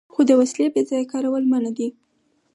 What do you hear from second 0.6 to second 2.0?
بې ځایه کارول منع دي.